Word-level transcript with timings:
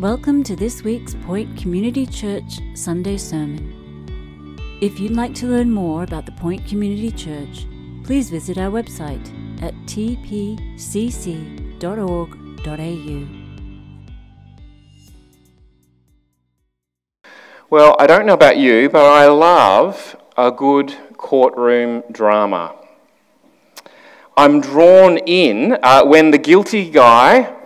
Welcome 0.00 0.42
to 0.44 0.56
this 0.56 0.82
week's 0.82 1.14
Point 1.14 1.58
Community 1.58 2.06
Church 2.06 2.58
Sunday 2.72 3.18
Sermon. 3.18 4.56
If 4.80 4.98
you'd 4.98 5.12
like 5.12 5.34
to 5.34 5.46
learn 5.46 5.70
more 5.70 6.04
about 6.04 6.24
the 6.24 6.32
Point 6.32 6.66
Community 6.66 7.10
Church, 7.10 7.66
please 8.02 8.30
visit 8.30 8.56
our 8.56 8.70
website 8.70 9.22
at 9.62 9.74
tpcc.org.au. 9.84 10.56
Well, 17.68 17.96
I 17.98 18.06
don't 18.06 18.24
know 18.24 18.32
about 18.32 18.56
you, 18.56 18.88
but 18.88 19.04
I 19.04 19.26
love 19.26 20.16
a 20.34 20.50
good 20.50 20.96
courtroom 21.18 22.04
drama. 22.10 22.74
I'm 24.34 24.62
drawn 24.62 25.18
in 25.18 25.76
uh, 25.82 26.06
when 26.06 26.30
the 26.30 26.38
guilty 26.38 26.88
guy 26.88 27.59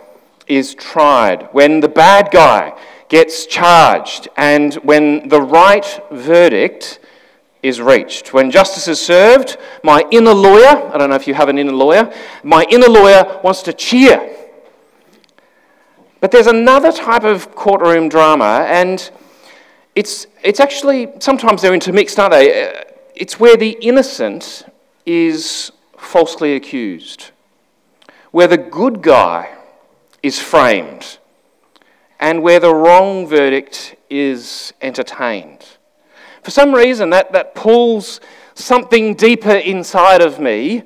is 0.47 0.75
tried, 0.75 1.49
when 1.53 1.81
the 1.81 1.89
bad 1.89 2.31
guy 2.31 2.79
gets 3.09 3.47
charged, 3.47 4.29
and 4.37 4.75
when 4.77 5.29
the 5.29 5.41
right 5.41 6.01
verdict 6.11 6.99
is 7.63 7.81
reached. 7.81 8.35
When 8.35 8.51
justice 8.51 8.89
is 8.89 9.01
served, 9.01 9.57
my 9.83 10.05
inner 10.11 10.35
lawyer, 10.35 10.91
I 10.93 10.99
don't 10.99 11.09
know 11.09 11.17
if 11.17 11.27
you 11.27 11.35
have 11.35 11.49
an 11.49 11.59
inner 11.59 11.73
lawyer, 11.73 12.13
my 12.43 12.65
inner 12.71 12.89
lawyer 12.89 13.41
wants 13.43 13.63
to 13.63 13.73
cheer. 13.73 14.37
But 16.21 16.31
there's 16.31 16.47
another 16.47 16.93
type 16.93 17.25
of 17.25 17.55
courtroom 17.55 18.09
drama, 18.09 18.67
and 18.69 19.11
it's, 19.95 20.27
it's 20.43 20.61
actually, 20.61 21.09
sometimes 21.21 21.63
they're 21.63 21.75
intermixed, 21.75 22.19
aren't 22.19 22.33
they? 22.33 22.69
Uh, 22.69 22.83
it's 23.15 23.41
where 23.41 23.57
the 23.57 23.79
innocent 23.81 24.65
is 25.07 25.73
falsely 25.97 26.57
accused, 26.57 27.31
where 28.31 28.47
the 28.47 28.59
good 28.59 29.01
guy 29.03 29.57
is 30.25 30.41
framed 30.41 31.19
and 32.19 32.43
where 32.43 32.59
the 32.59 32.75
wrong 32.75 33.27
verdict 33.27 33.95
is 34.09 34.73
entertained. 34.81 35.63
For 36.43 36.51
some 36.51 36.75
reason, 36.75 37.11
that, 37.11 37.33
that 37.33 37.55
pulls 37.55 38.21
something 38.55 39.15
deeper 39.17 39.55
inside 39.55 40.23
of 40.23 40.41
me, 40.41 40.83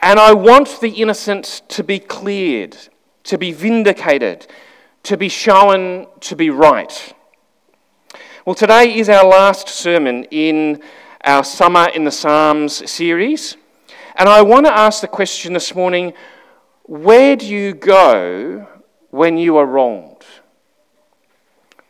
and 0.00 0.20
I 0.20 0.34
want 0.34 0.80
the 0.82 0.90
innocent 0.90 1.62
to 1.68 1.82
be 1.82 1.98
cleared, 1.98 2.76
to 3.24 3.38
be 3.38 3.52
vindicated, 3.52 4.46
to 5.04 5.16
be 5.16 5.30
shown 5.30 6.06
to 6.20 6.36
be 6.36 6.50
right. 6.50 7.14
Well, 8.44 8.54
today 8.54 8.98
is 8.98 9.08
our 9.08 9.26
last 9.26 9.70
sermon 9.70 10.24
in 10.24 10.82
our 11.24 11.42
Summer 11.42 11.88
in 11.94 12.04
the 12.04 12.12
Psalms 12.12 12.90
series, 12.90 13.56
and 14.16 14.28
I 14.28 14.42
want 14.42 14.66
to 14.66 14.76
ask 14.76 15.00
the 15.00 15.08
question 15.08 15.54
this 15.54 15.74
morning 15.74 16.12
where 16.86 17.34
do 17.34 17.46
you 17.46 17.74
go 17.74 18.66
when 19.10 19.36
you 19.38 19.56
are 19.56 19.66
wronged? 19.66 20.24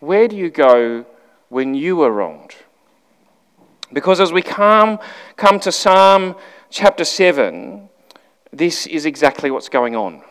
Where 0.00 0.26
do 0.26 0.36
you 0.36 0.48
go 0.48 1.04
when 1.50 1.74
you 1.74 2.00
are 2.02 2.10
wronged? 2.10 2.54
Because 3.92 4.20
as 4.20 4.32
we 4.32 4.40
come, 4.40 4.98
come 5.36 5.60
to 5.60 5.70
Psalm 5.70 6.34
chapter 6.70 7.04
7, 7.04 7.88
this 8.52 8.86
is 8.86 9.04
exactly 9.04 9.50
what's 9.50 9.68
going 9.68 9.94
on. 9.94 10.22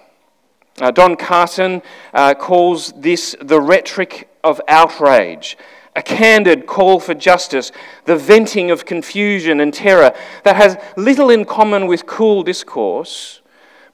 Uh, 0.81 0.89
Don 0.89 1.15
Carson 1.15 1.83
uh, 2.13 2.33
calls 2.33 2.91
this 2.93 3.35
the 3.39 3.61
rhetoric 3.61 4.29
of 4.43 4.59
outrage, 4.67 5.57
a 5.95 6.01
candid 6.01 6.65
call 6.65 6.99
for 6.99 7.13
justice, 7.13 7.71
the 8.05 8.17
venting 8.17 8.71
of 8.71 8.83
confusion 8.83 9.59
and 9.59 9.73
terror 9.73 10.11
that 10.43 10.55
has 10.55 10.75
little 10.97 11.29
in 11.29 11.45
common 11.45 11.85
with 11.85 12.07
cool 12.07 12.41
discourse, 12.41 13.41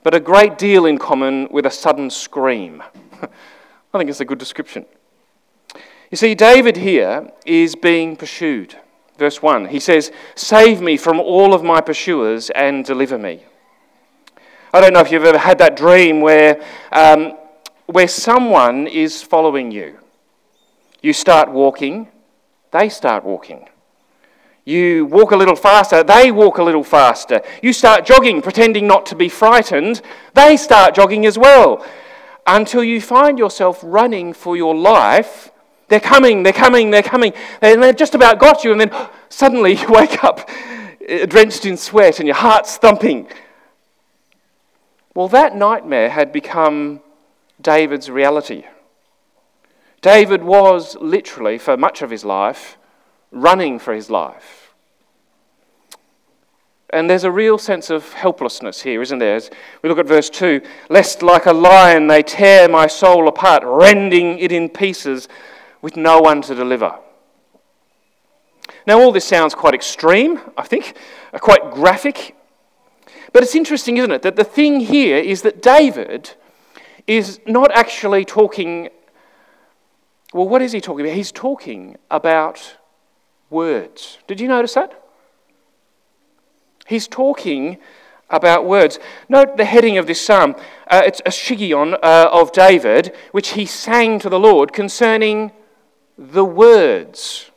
but 0.04 0.16
a 0.16 0.20
great 0.20 0.58
deal 0.58 0.86
in 0.86 0.98
common 0.98 1.48
with 1.52 1.66
a 1.66 1.72
sudden 1.72 2.10
scream. 2.10 2.82
I 3.94 3.98
think 3.98 4.10
it's 4.10 4.22
a 4.22 4.26
good 4.26 4.40
description. 4.40 4.86
You 6.10 6.18
see, 6.18 6.36
David 6.36 6.78
here 6.78 7.32
is 7.46 7.76
being 7.76 8.16
pursued. 8.16 8.78
Verse 9.18 9.42
1, 9.42 9.68
he 9.68 9.80
says, 9.80 10.12
Save 10.36 10.82
me 10.82 10.98
from 10.98 11.20
all 11.20 11.54
of 11.54 11.64
my 11.64 11.80
pursuers 11.80 12.50
and 12.50 12.84
deliver 12.84 13.18
me. 13.18 13.44
I 14.74 14.82
don't 14.82 14.94
know 14.94 15.02
if 15.02 15.12
you've 15.12 15.26
ever 15.26 15.38
had 15.38 15.58
that 15.60 15.76
dream 15.76 16.22
where, 16.22 16.64
um, 16.92 17.34
where 17.86 18.08
someone 18.08 18.88
is 18.88 19.22
following 19.22 19.70
you. 19.72 20.00
You 21.02 21.14
start 21.14 21.52
walking, 21.52 22.08
they 22.72 22.90
start 22.90 23.24
walking. 23.24 23.68
You 24.66 25.06
walk 25.08 25.32
a 25.32 25.36
little 25.36 25.56
faster, 25.56 26.04
they 26.04 26.32
walk 26.32 26.58
a 26.58 26.64
little 26.64 26.84
faster. 26.84 27.42
You 27.64 27.74
start 27.74 28.06
jogging, 28.06 28.42
pretending 28.42 28.88
not 28.88 29.06
to 29.08 29.16
be 29.16 29.30
frightened, 29.30 30.02
they 30.34 30.58
start 30.58 30.96
jogging 30.96 31.26
as 31.26 31.38
well. 31.38 31.86
Until 32.46 32.84
you 32.84 33.02
find 33.02 33.40
yourself 33.40 33.80
running 33.84 34.34
for 34.34 34.58
your 34.58 34.76
life. 34.76 35.52
They're 35.88 36.00
coming, 36.00 36.44
they're 36.44 36.54
coming, 36.54 36.90
they're 36.90 37.04
coming. 37.04 37.34
And 37.62 37.84
they've 37.84 37.96
just 37.96 38.16
about 38.16 38.40
got 38.40 38.64
you, 38.64 38.72
and 38.72 38.80
then 38.80 38.92
suddenly 39.30 39.76
you 39.76 39.88
wake 39.90 40.24
up 40.24 40.50
uh, 41.10 41.26
drenched 41.26 41.66
in 41.66 41.78
sweat 41.78 42.20
and 42.20 42.28
your 42.28 42.36
heart's 42.36 42.78
thumping. 42.78 43.28
Well, 45.14 45.28
that 45.30 45.56
nightmare 45.56 46.10
had 46.10 46.32
become 46.32 47.02
David's 47.62 48.10
reality. 48.10 48.64
David 50.02 50.44
was 50.44 50.96
literally, 51.00 51.58
for 51.58 51.76
much 51.78 52.02
of 52.02 52.10
his 52.10 52.24
life, 52.24 52.78
running 53.32 53.80
for 53.80 53.94
his 53.94 54.10
life. 54.10 54.74
And 56.94 57.10
there's 57.10 57.24
a 57.24 57.32
real 57.32 57.58
sense 57.58 57.90
of 57.90 58.12
helplessness 58.14 58.82
here, 58.82 59.02
isn't 59.02 59.20
there? 59.20 59.38
As 59.38 59.50
we 59.82 59.88
look 59.88 59.98
at 59.98 60.08
verse 60.08 60.30
2 60.30 60.62
Lest 60.90 61.24
like 61.24 61.46
a 61.46 61.54
lion 61.54 62.08
they 62.08 62.22
tear 62.22 62.68
my 62.68 62.88
soul 62.88 63.28
apart, 63.30 63.64
rending 63.66 64.38
it 64.40 64.52
in 64.52 64.68
pieces 64.68 65.30
with 65.82 65.96
no 65.96 66.20
one 66.20 66.42
to 66.44 66.54
deliver. 66.54 67.00
Now, 68.86 69.00
all 69.00 69.12
this 69.12 69.26
sounds 69.26 69.54
quite 69.54 69.74
extreme, 69.74 70.42
I 70.58 70.64
think, 70.64 70.98
uh, 71.34 71.40
quite 71.40 71.72
graphic. 71.72 72.36
But 73.32 73.44
it's 73.44 73.56
interesting, 73.56 73.98
isn't 73.98 74.12
it, 74.12 74.22
that 74.24 74.36
the 74.36 74.44
thing 74.44 74.82
here 74.82 75.18
is 75.18 75.44
that 75.44 75.62
David 75.62 76.32
is 77.08 77.40
not 77.46 77.72
actually 77.72 78.26
talking. 78.26 78.90
Well, 80.34 80.48
what 80.48 80.62
is 80.62 80.72
he 80.72 80.82
talking 80.82 81.06
about? 81.06 81.16
He's 81.16 81.32
talking 81.32 81.98
about 82.10 82.78
words. 83.52 84.18
Did 84.26 84.40
you 84.40 84.48
notice 84.48 84.74
that? 84.74 85.00
He's 86.88 87.08
talking 87.08 87.78
about 88.30 88.66
words. 88.66 88.98
Note 89.30 89.58
the 89.58 89.66
heading 89.66 89.98
of 89.98 90.08
this 90.08 90.26
psalm. 90.26 90.56
Uh, 90.88 91.04
it's 91.06 91.22
a 91.26 91.30
shiggaion 91.30 91.94
uh, 92.02 92.30
of 92.32 92.52
David, 92.52 93.14
which 93.32 93.50
he 93.50 93.66
sang 93.66 94.20
to 94.20 94.30
the 94.30 94.40
Lord 94.40 94.74
concerning 94.74 95.52
the 96.18 96.46
words 96.46 97.52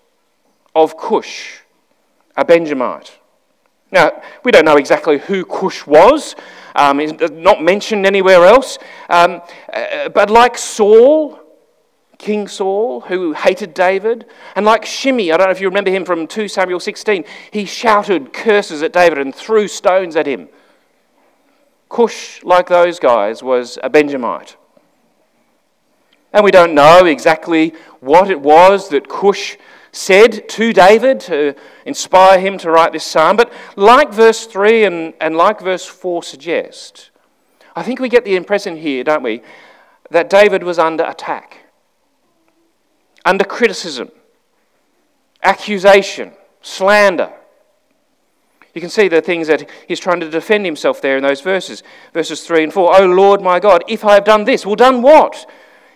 of 0.74 0.96
Cush, 0.96 1.60
a 2.36 2.44
Benjamite. 2.44 3.18
Now, 3.90 4.20
we 4.42 4.50
don't 4.50 4.64
know 4.64 4.76
exactly 4.76 5.18
who 5.18 5.44
Cush 5.44 5.86
was. 5.86 6.34
Um, 6.74 6.98
it's 6.98 7.30
not 7.30 7.62
mentioned 7.62 8.04
anywhere 8.04 8.44
else. 8.44 8.78
Um, 9.08 9.40
uh, 9.72 10.08
but 10.08 10.30
like 10.30 10.58
Saul, 10.58 11.38
King 12.24 12.48
Saul, 12.48 13.02
who 13.02 13.34
hated 13.34 13.74
David. 13.74 14.24
And 14.56 14.64
like 14.64 14.86
Shimei, 14.86 15.30
I 15.30 15.36
don't 15.36 15.48
know 15.48 15.52
if 15.52 15.60
you 15.60 15.68
remember 15.68 15.90
him 15.90 16.06
from 16.06 16.26
2 16.26 16.48
Samuel 16.48 16.80
16, 16.80 17.22
he 17.50 17.66
shouted 17.66 18.32
curses 18.32 18.82
at 18.82 18.94
David 18.94 19.18
and 19.18 19.34
threw 19.34 19.68
stones 19.68 20.16
at 20.16 20.26
him. 20.26 20.48
Cush, 21.90 22.42
like 22.42 22.68
those 22.68 22.98
guys, 22.98 23.42
was 23.42 23.78
a 23.82 23.90
Benjamite. 23.90 24.56
And 26.32 26.42
we 26.42 26.50
don't 26.50 26.74
know 26.74 27.04
exactly 27.04 27.74
what 28.00 28.30
it 28.30 28.40
was 28.40 28.88
that 28.88 29.06
Cush 29.06 29.58
said 29.92 30.48
to 30.48 30.72
David 30.72 31.20
to 31.20 31.54
inspire 31.84 32.40
him 32.40 32.56
to 32.56 32.70
write 32.70 32.94
this 32.94 33.04
psalm. 33.04 33.36
But 33.36 33.52
like 33.76 34.10
verse 34.14 34.46
3 34.46 34.84
and, 34.84 35.14
and 35.20 35.36
like 35.36 35.60
verse 35.60 35.84
4 35.84 36.22
suggest, 36.22 37.10
I 37.76 37.82
think 37.82 38.00
we 38.00 38.08
get 38.08 38.24
the 38.24 38.34
impression 38.34 38.78
here, 38.78 39.04
don't 39.04 39.22
we, 39.22 39.42
that 40.10 40.30
David 40.30 40.62
was 40.62 40.78
under 40.78 41.04
attack 41.04 41.63
under 43.24 43.44
criticism, 43.44 44.10
accusation, 45.42 46.32
slander. 46.62 47.32
You 48.74 48.80
can 48.80 48.90
see 48.90 49.06
the 49.06 49.20
things 49.20 49.46
that 49.46 49.70
he's 49.86 50.00
trying 50.00 50.20
to 50.20 50.28
defend 50.28 50.64
himself 50.64 51.00
there 51.00 51.16
in 51.16 51.22
those 51.22 51.40
verses, 51.40 51.82
verses 52.12 52.44
3 52.44 52.64
and 52.64 52.72
4. 52.72 53.00
Oh 53.00 53.06
Lord 53.06 53.40
my 53.40 53.60
God, 53.60 53.84
if 53.86 54.04
I 54.04 54.14
have 54.14 54.24
done 54.24 54.44
this, 54.44 54.66
well, 54.66 54.74
done 54.74 55.00
what? 55.00 55.48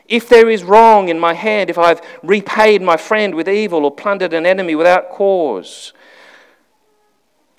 If 0.07 0.29
there 0.29 0.49
is 0.49 0.63
wrong 0.63 1.09
in 1.09 1.19
my 1.19 1.35
hand, 1.35 1.71
if 1.71 1.77
I've 1.77 2.01
repaid 2.23 2.81
my 2.81 2.97
friend 2.97 3.35
with 3.35 3.49
evil 3.49 3.85
or 3.85 3.91
plundered 3.91 4.33
an 4.33 4.47
enemy 4.47 4.75
without 4.75 5.11
cause. 5.11 5.93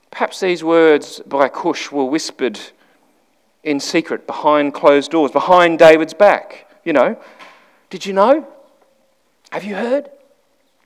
Perhaps 0.10 0.40
these 0.40 0.64
words 0.64 1.22
by 1.28 1.50
Cush 1.50 1.92
were 1.92 2.06
whispered 2.06 2.60
in 3.64 3.80
secret 3.80 4.26
behind 4.26 4.74
closed 4.74 5.12
doors, 5.12 5.32
behind 5.32 5.78
David's 5.78 6.14
back. 6.14 6.68
You 6.84 6.94
know, 6.94 7.22
did 7.90 8.06
you 8.06 8.14
know? 8.14 8.48
Have 9.52 9.64
you 9.64 9.76
heard? 9.76 10.10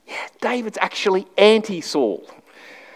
Yeah, 0.06 0.26
David's 0.40 0.78
actually 0.80 1.26
anti 1.36 1.80
Saul. 1.80 2.28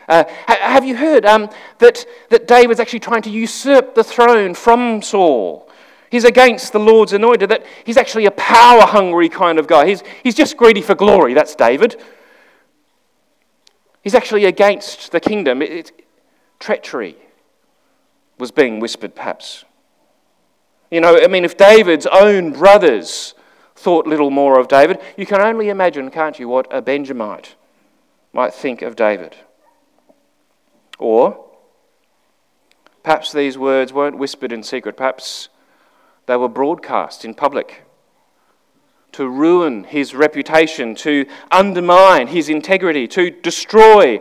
Uh, 0.09 0.25
have 0.47 0.85
you 0.85 0.97
heard 0.97 1.26
um, 1.26 1.50
that, 1.79 2.06
that 2.31 2.49
David's 2.49 2.81
actually 2.81 3.00
trying 3.00 3.20
to 3.23 3.31
usurp 3.31 3.94
the 3.94 4.03
throne 4.03 4.55
from 4.55 5.03
Saul? 5.03 5.70
He's 6.11 6.25
against 6.25 6.73
the 6.73 6.81
Lord's 6.81 7.12
anointed, 7.12 7.50
that 7.50 7.67
he's 7.85 7.99
actually 7.99 8.25
a 8.25 8.31
power 8.31 8.82
hungry 8.82 9.29
kind 9.29 9.59
of 9.59 9.67
guy. 9.67 9.87
He's, 9.87 10.03
he's 10.23 10.35
just 10.35 10.56
greedy 10.56 10.81
for 10.81 10.94
glory. 10.94 11.35
That's 11.35 11.55
David. 11.55 12.03
He's 14.03 14.14
actually 14.14 14.47
against 14.47 15.12
the 15.12 15.21
kingdom. 15.21 15.61
It, 15.61 15.71
it, 15.71 16.06
treachery 16.59 17.17
was 18.38 18.50
being 18.50 18.81
whispered, 18.81 19.14
perhaps. 19.14 19.67
You 20.91 21.03
know, 21.03 21.21
I 21.23 21.26
mean, 21.26 21.44
if 21.44 21.59
David's 21.59 22.06
own 22.06 22.53
brothers 22.53 23.35
thought 23.78 24.06
little 24.06 24.30
more 24.30 24.58
of 24.58 24.69
David, 24.69 24.98
you 25.16 25.25
can 25.25 25.40
only 25.40 25.69
imagine, 25.69 26.10
can't 26.10 26.38
you, 26.38 26.48
what 26.48 26.66
a 26.70 26.82
Benjamite 26.82 27.54
might 28.32 28.52
think 28.52 28.82
of 28.82 28.96
David. 28.96 29.36
Or 30.98 31.44
perhaps 33.04 33.32
these 33.32 33.56
words 33.56 33.92
weren't 33.92 34.19
whispered 34.19 34.52
in 34.52 34.64
secret, 34.64 34.96
perhaps 34.96 35.48
they 36.26 36.36
were 36.36 36.48
broadcast 36.48 37.25
in 37.25 37.34
public 37.34 37.84
to 39.12 39.28
ruin 39.28 39.84
his 39.84 40.14
reputation, 40.14 40.94
to 40.94 41.25
undermine 41.50 42.26
his 42.26 42.48
integrity, 42.48 43.06
to 43.08 43.30
destroy 43.30 44.20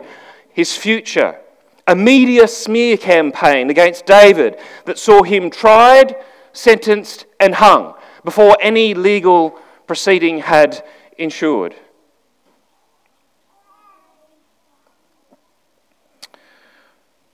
his 0.52 0.76
future. 0.76 1.38
A 1.86 1.94
media 1.94 2.48
smear 2.48 2.96
campaign 2.96 3.70
against 3.70 4.06
David 4.06 4.58
that 4.86 4.98
saw 4.98 5.22
him 5.22 5.50
tried, 5.50 6.16
sentenced, 6.52 7.26
and 7.38 7.56
hung 7.56 7.94
before 8.28 8.58
any 8.60 8.92
legal 8.92 9.58
proceeding 9.86 10.40
had 10.40 10.84
ensured. 11.16 11.74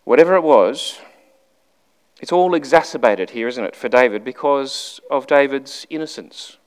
Whatever 0.04 0.36
it 0.36 0.44
was, 0.44 1.00
it's 2.20 2.30
all 2.30 2.54
exacerbated 2.54 3.30
here, 3.30 3.48
isn't 3.48 3.64
it, 3.64 3.74
for 3.74 3.88
David 3.88 4.22
because 4.22 5.00
of 5.10 5.26
David's 5.26 5.84
innocence. 5.90 6.58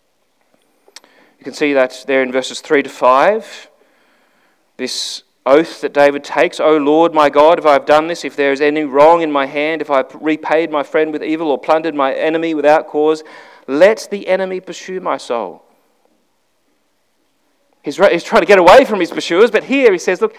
You 1.39 1.45
can 1.45 1.53
see 1.53 1.71
that 1.71 2.03
there 2.05 2.21
in 2.21 2.29
verses 2.29 2.59
3 2.59 2.83
to 2.83 2.89
5. 2.89 3.69
This 4.75 5.23
oath 5.47 5.81
that 5.81 5.93
David 5.93 6.23
takes, 6.23 6.59
O 6.59 6.77
Lord 6.77 7.13
my 7.13 7.29
God, 7.29 7.57
if 7.57 7.65
I 7.65 7.73
have 7.73 7.85
done 7.85 8.07
this, 8.07 8.25
if 8.25 8.35
there 8.35 8.51
is 8.51 8.61
any 8.61 8.83
wrong 8.83 9.21
in 9.21 9.31
my 9.31 9.45
hand, 9.45 9.81
if 9.81 9.89
I 9.89 9.97
have 9.97 10.15
repaid 10.19 10.69
my 10.71 10.83
friend 10.83 11.11
with 11.13 11.23
evil 11.23 11.49
or 11.49 11.57
plundered 11.57 11.95
my 11.95 12.13
enemy 12.13 12.53
without 12.53 12.87
cause, 12.87 13.23
let 13.67 14.07
the 14.11 14.27
enemy 14.27 14.59
pursue 14.59 14.99
my 14.99 15.17
soul. 15.17 15.63
He's, 17.83 17.97
he's 17.97 18.23
trying 18.23 18.41
to 18.41 18.47
get 18.47 18.59
away 18.59 18.85
from 18.85 18.99
his 18.99 19.11
pursuers, 19.11 19.49
but 19.49 19.63
here 19.63 19.91
he 19.91 19.97
says, 19.97 20.21
Look, 20.21 20.35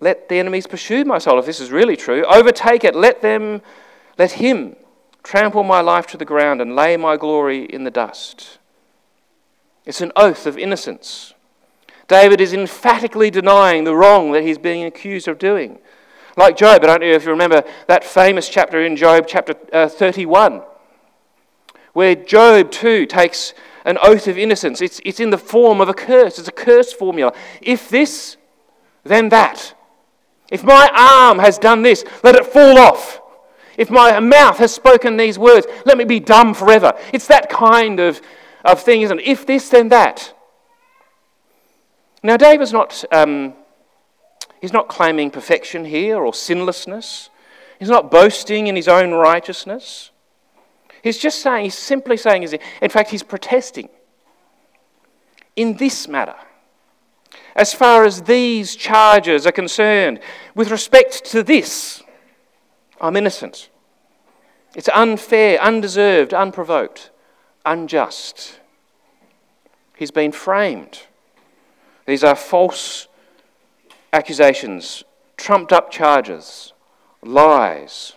let 0.00 0.28
the 0.28 0.36
enemies 0.38 0.66
pursue 0.66 1.04
my 1.04 1.18
soul, 1.18 1.38
if 1.38 1.46
this 1.46 1.60
is 1.60 1.70
really 1.70 1.96
true. 1.96 2.24
Overtake 2.24 2.84
it, 2.84 2.94
let 2.94 3.20
them 3.20 3.60
let 4.16 4.32
him 4.32 4.76
trample 5.22 5.62
my 5.62 5.80
life 5.80 6.06
to 6.08 6.16
the 6.16 6.24
ground 6.24 6.60
and 6.60 6.74
lay 6.74 6.96
my 6.96 7.16
glory 7.16 7.64
in 7.64 7.84
the 7.84 7.90
dust. 7.90 8.58
It's 9.84 10.00
an 10.00 10.12
oath 10.16 10.46
of 10.46 10.58
innocence. 10.58 11.34
David 12.08 12.40
is 12.40 12.54
emphatically 12.54 13.30
denying 13.30 13.84
the 13.84 13.94
wrong 13.94 14.32
that 14.32 14.42
he's 14.42 14.58
being 14.58 14.84
accused 14.84 15.28
of 15.28 15.38
doing. 15.38 15.78
Like 16.36 16.56
Job, 16.56 16.82
I 16.82 16.86
don't 16.86 17.00
know 17.02 17.08
if 17.08 17.24
you 17.24 17.30
remember 17.30 17.62
that 17.86 18.02
famous 18.02 18.48
chapter 18.48 18.82
in 18.82 18.96
Job, 18.96 19.26
chapter 19.28 19.54
uh, 19.72 19.88
31, 19.88 20.62
where 21.92 22.14
Job 22.14 22.70
too 22.70 23.06
takes 23.06 23.52
an 23.84 23.98
oath 24.02 24.26
of 24.26 24.38
innocence. 24.38 24.80
It's, 24.80 25.00
it's 25.04 25.20
in 25.20 25.30
the 25.30 25.38
form 25.38 25.80
of 25.80 25.88
a 25.88 25.94
curse, 25.94 26.38
it's 26.38 26.48
a 26.48 26.52
curse 26.52 26.92
formula. 26.92 27.34
If 27.60 27.88
this, 27.88 28.36
then 29.04 29.28
that. 29.28 29.74
If 30.50 30.64
my 30.64 30.90
arm 30.94 31.38
has 31.40 31.58
done 31.58 31.82
this, 31.82 32.04
let 32.22 32.36
it 32.36 32.46
fall 32.46 32.78
off. 32.78 33.20
If 33.76 33.90
my 33.90 34.18
mouth 34.18 34.58
has 34.58 34.74
spoken 34.74 35.16
these 35.16 35.38
words, 35.38 35.66
let 35.84 35.98
me 35.98 36.04
be 36.04 36.20
dumb 36.20 36.54
forever. 36.54 36.94
It's 37.12 37.26
that 37.28 37.50
kind 37.50 38.00
of, 38.00 38.20
of 38.64 38.82
thing, 38.82 39.02
isn't 39.02 39.20
it? 39.20 39.26
If 39.26 39.46
this, 39.46 39.68
then 39.68 39.88
that. 39.88 40.34
Now, 42.22 42.36
David's 42.36 42.72
not, 42.72 43.04
um, 43.12 43.54
he's 44.60 44.72
not 44.72 44.88
claiming 44.88 45.30
perfection 45.30 45.84
here 45.84 46.18
or 46.18 46.32
sinlessness. 46.32 47.30
He's 47.78 47.88
not 47.88 48.10
boasting 48.10 48.66
in 48.66 48.76
his 48.76 48.88
own 48.88 49.12
righteousness. 49.12 50.10
He's 51.02 51.18
just 51.18 51.40
saying, 51.42 51.64
he's 51.64 51.78
simply 51.78 52.16
saying, 52.16 52.42
in 52.82 52.90
fact, 52.90 53.10
he's 53.10 53.22
protesting. 53.22 53.88
In 55.54 55.76
this 55.76 56.08
matter, 56.08 56.34
as 57.54 57.72
far 57.72 58.04
as 58.04 58.22
these 58.22 58.74
charges 58.74 59.46
are 59.46 59.52
concerned, 59.52 60.20
with 60.54 60.70
respect 60.70 61.24
to 61.26 61.42
this, 61.42 62.02
I'm 63.00 63.16
innocent. 63.16 63.68
It's 64.74 64.88
unfair, 64.92 65.60
undeserved, 65.60 66.34
unprovoked, 66.34 67.10
unjust. 67.64 68.60
He's 69.96 70.10
been 70.10 70.32
framed. 70.32 71.02
These 72.08 72.24
are 72.24 72.34
false 72.34 73.06
accusations, 74.14 75.04
trumped 75.36 75.74
up 75.74 75.90
charges, 75.90 76.72
lies. 77.22 78.14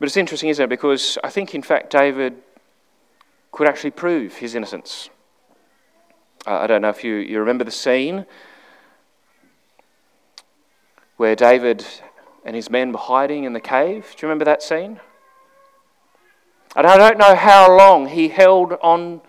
But 0.00 0.06
it's 0.06 0.16
interesting, 0.16 0.48
isn't 0.48 0.64
it? 0.64 0.70
Because 0.70 1.18
I 1.22 1.28
think, 1.28 1.54
in 1.54 1.60
fact, 1.60 1.90
David 1.90 2.36
could 3.52 3.68
actually 3.68 3.90
prove 3.90 4.36
his 4.36 4.54
innocence. 4.54 5.10
Uh, 6.46 6.60
I 6.60 6.66
don't 6.66 6.80
know 6.80 6.88
if 6.88 7.04
you, 7.04 7.16
you 7.16 7.38
remember 7.38 7.64
the 7.64 7.70
scene 7.70 8.24
where 11.18 11.36
David 11.36 11.84
and 12.46 12.56
his 12.56 12.70
men 12.70 12.92
were 12.92 12.98
hiding 12.98 13.44
in 13.44 13.52
the 13.52 13.60
cave. 13.60 14.14
Do 14.16 14.24
you 14.24 14.28
remember 14.30 14.46
that 14.46 14.62
scene? 14.62 15.00
And 16.74 16.86
I 16.86 16.96
don't 16.96 17.18
know 17.18 17.34
how 17.34 17.76
long 17.76 18.08
he 18.08 18.28
held 18.28 18.78
on 18.80 19.20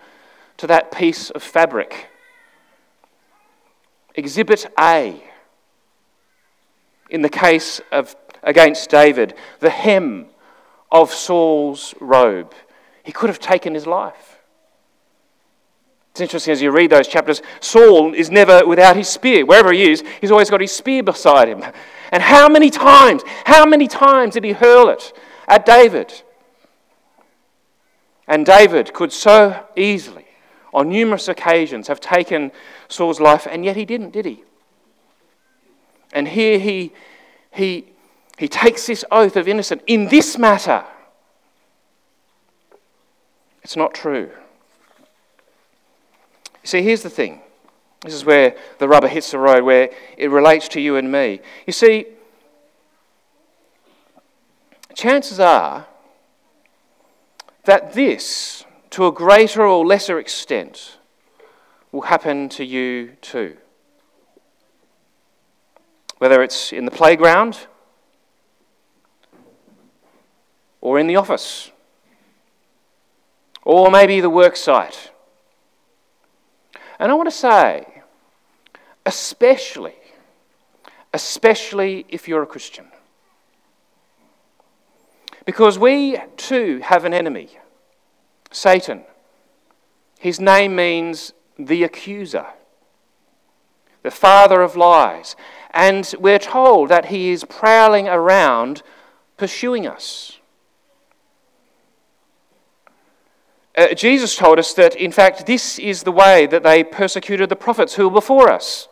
to 0.58 0.66
that 0.66 0.92
piece 0.92 1.30
of 1.30 1.42
fabric. 1.42 2.08
Exhibit 4.14 4.66
A, 4.78 5.22
in 7.10 7.22
the 7.22 7.28
case 7.28 7.80
of 7.92 8.16
against 8.42 8.88
David, 8.90 9.34
the 9.60 9.70
hem 9.70 10.26
of 10.90 11.12
Saul's 11.12 11.94
robe. 12.00 12.54
He 13.02 13.12
could 13.12 13.28
have 13.28 13.40
taken 13.40 13.74
his 13.74 13.86
life. 13.86 14.38
It's 16.12 16.20
interesting 16.20 16.52
as 16.52 16.62
you 16.62 16.70
read 16.70 16.90
those 16.90 17.08
chapters, 17.08 17.42
Saul 17.60 18.14
is 18.14 18.30
never 18.30 18.66
without 18.66 18.96
his 18.96 19.08
spear. 19.08 19.44
Wherever 19.44 19.72
he 19.72 19.90
is, 19.90 20.02
he's 20.20 20.30
always 20.30 20.48
got 20.48 20.62
his 20.62 20.72
spear 20.72 21.02
beside 21.02 21.48
him. 21.48 21.62
And 22.10 22.22
how 22.22 22.48
many 22.48 22.70
times, 22.70 23.22
how 23.44 23.66
many 23.66 23.86
times 23.86 24.34
did 24.34 24.44
he 24.44 24.52
hurl 24.52 24.88
it 24.88 25.12
at 25.46 25.66
David? 25.66 26.22
And 28.26 28.46
David 28.46 28.94
could 28.94 29.12
so 29.12 29.62
easily, 29.76 30.25
on 30.74 30.88
numerous 30.88 31.28
occasions, 31.28 31.88
have 31.88 32.00
taken 32.00 32.52
Saul's 32.88 33.20
life, 33.20 33.46
and 33.50 33.64
yet 33.64 33.76
he 33.76 33.84
didn't, 33.84 34.10
did 34.10 34.26
he? 34.26 34.42
And 36.12 36.28
here 36.28 36.58
he, 36.58 36.92
he, 37.52 37.86
he 38.38 38.48
takes 38.48 38.86
this 38.86 39.04
oath 39.10 39.36
of 39.36 39.48
innocence. 39.48 39.82
In 39.86 40.08
this 40.08 40.38
matter, 40.38 40.84
it's 43.62 43.76
not 43.76 43.94
true. 43.94 44.30
See, 46.62 46.82
here's 46.82 47.02
the 47.02 47.10
thing. 47.10 47.40
This 48.02 48.14
is 48.14 48.24
where 48.24 48.56
the 48.78 48.88
rubber 48.88 49.08
hits 49.08 49.30
the 49.30 49.38
road, 49.38 49.64
where 49.64 49.90
it 50.16 50.30
relates 50.30 50.68
to 50.68 50.80
you 50.80 50.96
and 50.96 51.10
me. 51.10 51.40
You 51.66 51.72
see, 51.72 52.06
chances 54.94 55.40
are 55.40 55.86
that 57.64 57.92
this, 57.94 58.64
to 58.96 59.06
a 59.06 59.12
greater 59.12 59.66
or 59.66 59.84
lesser 59.84 60.18
extent, 60.18 60.96
will 61.92 62.00
happen 62.00 62.48
to 62.48 62.64
you 62.64 63.10
too. 63.20 63.54
Whether 66.16 66.42
it's 66.42 66.72
in 66.72 66.86
the 66.86 66.90
playground 66.90 67.66
or 70.80 70.98
in 70.98 71.08
the 71.08 71.16
office 71.16 71.70
or 73.64 73.90
maybe 73.90 74.22
the 74.22 74.30
work 74.30 74.56
site 74.56 75.10
and 76.98 77.12
I 77.12 77.14
want 77.14 77.26
to 77.26 77.36
say, 77.36 78.02
especially, 79.04 79.96
especially 81.12 82.06
if 82.08 82.26
you're 82.26 82.42
a 82.42 82.46
Christian. 82.46 82.86
Because 85.44 85.78
we 85.78 86.16
too 86.38 86.80
have 86.82 87.04
an 87.04 87.12
enemy, 87.12 87.58
Satan. 88.50 89.02
His 90.18 90.40
name 90.40 90.76
means 90.76 91.32
the 91.58 91.84
accuser, 91.84 92.46
the 94.02 94.10
father 94.10 94.62
of 94.62 94.76
lies. 94.76 95.36
And 95.70 96.12
we're 96.18 96.38
told 96.38 96.88
that 96.88 97.06
he 97.06 97.30
is 97.30 97.44
prowling 97.44 98.08
around 98.08 98.82
pursuing 99.36 99.86
us. 99.86 100.38
Uh, 103.76 103.92
Jesus 103.92 104.36
told 104.36 104.58
us 104.58 104.72
that, 104.74 104.96
in 104.96 105.12
fact, 105.12 105.44
this 105.44 105.78
is 105.78 106.02
the 106.02 106.12
way 106.12 106.46
that 106.46 106.62
they 106.62 106.82
persecuted 106.82 107.50
the 107.50 107.56
prophets 107.56 107.94
who 107.94 108.04
were 108.04 108.14
before 108.14 108.50
us. 108.50 108.88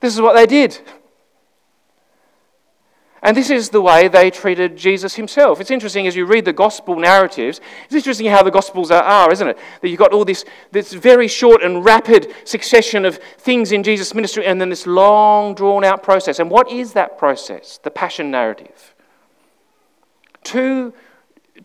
This 0.00 0.14
is 0.14 0.20
what 0.20 0.34
they 0.34 0.44
did. 0.44 0.80
And 3.28 3.36
this 3.36 3.50
is 3.50 3.68
the 3.68 3.82
way 3.82 4.08
they 4.08 4.30
treated 4.30 4.74
Jesus 4.74 5.16
himself. 5.16 5.60
It's 5.60 5.70
interesting 5.70 6.06
as 6.06 6.16
you 6.16 6.24
read 6.24 6.46
the 6.46 6.52
gospel 6.54 6.96
narratives, 6.96 7.60
it's 7.84 7.94
interesting 7.94 8.24
how 8.24 8.42
the 8.42 8.50
gospels 8.50 8.90
are, 8.90 9.02
are, 9.02 9.30
isn't 9.30 9.46
it? 9.46 9.58
That 9.82 9.88
you've 9.90 9.98
got 9.98 10.14
all 10.14 10.24
this, 10.24 10.46
this 10.72 10.94
very 10.94 11.28
short 11.28 11.62
and 11.62 11.84
rapid 11.84 12.32
succession 12.44 13.04
of 13.04 13.18
things 13.36 13.70
in 13.70 13.82
Jesus' 13.82 14.14
ministry 14.14 14.46
and 14.46 14.58
then 14.58 14.70
this 14.70 14.86
long, 14.86 15.54
drawn 15.54 15.84
out 15.84 16.02
process. 16.02 16.38
And 16.38 16.50
what 16.50 16.72
is 16.72 16.94
that 16.94 17.18
process? 17.18 17.76
The 17.82 17.90
passion 17.90 18.30
narrative. 18.30 18.94
Two, 20.42 20.94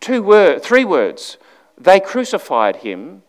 two 0.01 0.22
word, 0.22 0.62
three 0.62 0.84
words. 0.84 1.38
They 1.77 2.01
crucified 2.01 2.75
him 2.75 3.24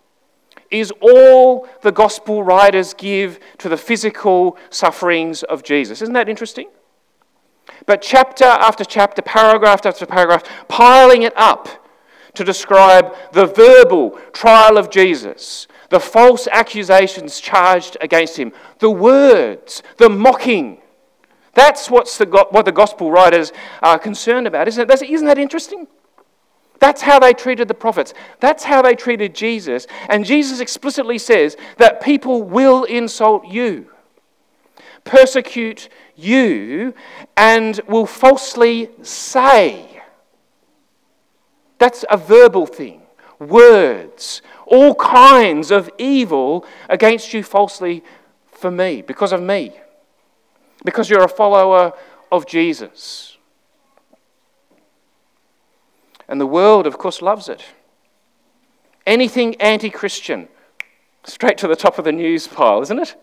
is 0.72 0.92
all 1.00 1.68
the 1.82 1.92
gospel 1.92 2.42
writers 2.42 2.94
give 2.94 3.38
to 3.58 3.68
the 3.68 3.76
physical 3.76 4.58
sufferings 4.70 5.44
of 5.44 5.62
Jesus. 5.62 6.02
Isn't 6.02 6.14
that 6.14 6.28
interesting? 6.28 6.66
But 7.86 8.02
chapter 8.02 8.44
after 8.44 8.84
chapter, 8.84 9.22
paragraph 9.22 9.84
after 9.84 10.06
paragraph, 10.06 10.44
piling 10.68 11.22
it 11.22 11.32
up 11.36 11.68
to 12.34 12.44
describe 12.44 13.14
the 13.32 13.46
verbal 13.46 14.18
trial 14.32 14.76
of 14.76 14.90
Jesus, 14.90 15.66
the 15.90 16.00
false 16.00 16.48
accusations 16.50 17.40
charged 17.40 17.96
against 18.00 18.36
him, 18.36 18.52
the 18.78 18.90
words, 18.90 19.82
the 19.98 20.08
mocking. 20.08 20.78
That's 21.54 21.88
what's 21.88 22.18
the, 22.18 22.26
what 22.50 22.64
the 22.64 22.72
gospel 22.72 23.12
writers 23.12 23.52
are 23.82 23.98
concerned 23.98 24.46
about, 24.46 24.66
isn't 24.66 24.90
it? 24.90 25.02
Isn't 25.02 25.26
that 25.26 25.38
interesting? 25.38 25.86
That's 26.80 27.02
how 27.02 27.20
they 27.20 27.32
treated 27.32 27.68
the 27.68 27.74
prophets. 27.74 28.12
That's 28.40 28.64
how 28.64 28.82
they 28.82 28.96
treated 28.96 29.34
Jesus. 29.34 29.86
And 30.08 30.24
Jesus 30.24 30.58
explicitly 30.58 31.18
says 31.18 31.56
that 31.78 32.02
people 32.02 32.42
will 32.42 32.84
insult 32.84 33.46
you 33.46 33.90
persecute 35.04 35.88
you 36.16 36.94
and 37.36 37.80
will 37.86 38.06
falsely 38.06 38.90
say. 39.02 40.02
That's 41.78 42.04
a 42.10 42.16
verbal 42.16 42.66
thing. 42.66 43.02
Words, 43.38 44.42
all 44.66 44.94
kinds 44.94 45.70
of 45.70 45.90
evil 45.98 46.64
against 46.88 47.34
you 47.34 47.42
falsely 47.42 48.02
for 48.50 48.70
me, 48.70 49.02
because 49.02 49.32
of 49.32 49.42
me, 49.42 49.74
because 50.84 51.10
you're 51.10 51.24
a 51.24 51.28
follower 51.28 51.92
of 52.32 52.46
Jesus. 52.46 53.36
And 56.28 56.40
the 56.40 56.46
world, 56.46 56.86
of 56.86 56.96
course, 56.96 57.20
loves 57.20 57.48
it. 57.48 57.62
Anything 59.06 59.60
anti 59.60 59.90
Christian, 59.90 60.48
straight 61.24 61.58
to 61.58 61.68
the 61.68 61.76
top 61.76 61.98
of 61.98 62.04
the 62.04 62.12
news 62.12 62.46
pile, 62.46 62.80
isn't 62.80 62.98
it? 62.98 63.16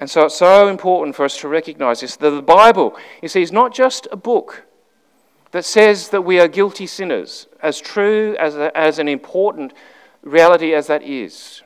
And 0.00 0.08
so 0.08 0.26
it's 0.26 0.36
so 0.36 0.68
important 0.68 1.16
for 1.16 1.24
us 1.24 1.38
to 1.40 1.48
recognize 1.48 2.00
this 2.00 2.16
that 2.16 2.30
the 2.30 2.42
Bible, 2.42 2.96
you 3.20 3.28
see, 3.28 3.42
is 3.42 3.52
not 3.52 3.74
just 3.74 4.06
a 4.12 4.16
book 4.16 4.64
that 5.50 5.64
says 5.64 6.10
that 6.10 6.22
we 6.22 6.38
are 6.38 6.48
guilty 6.48 6.86
sinners, 6.86 7.46
as 7.62 7.80
true 7.80 8.36
as, 8.38 8.54
a, 8.54 8.76
as 8.76 8.98
an 8.98 9.08
important 9.08 9.72
reality 10.22 10.74
as 10.74 10.86
that 10.86 11.02
is. 11.02 11.62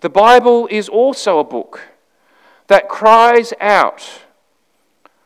The 0.00 0.10
Bible 0.10 0.68
is 0.70 0.88
also 0.88 1.38
a 1.38 1.44
book 1.44 1.80
that 2.66 2.88
cries 2.88 3.52
out 3.60 4.24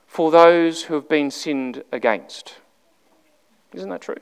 for 0.07 0.31
those 0.31 0.85
who 0.85 0.95
have 0.95 1.09
been 1.09 1.31
sinned 1.31 1.83
against. 1.91 2.57
Isn't 3.73 3.91
that 3.91 4.03
true? 4.03 4.17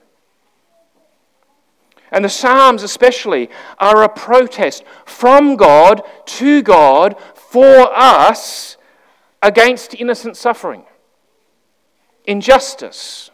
And 2.12 2.24
the 2.24 2.28
Psalms, 2.28 2.82
especially, 2.82 3.50
are 3.78 4.02
a 4.02 4.08
protest 4.08 4.84
from 5.04 5.56
God 5.56 6.02
to 6.26 6.62
God 6.62 7.16
for 7.34 7.90
us 7.96 8.76
against 9.42 9.94
innocent 9.94 10.36
suffering, 10.36 10.84
injustice. 12.24 13.30